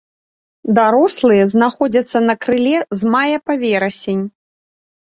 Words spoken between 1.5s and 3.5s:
знаходзяцца на крыле з мая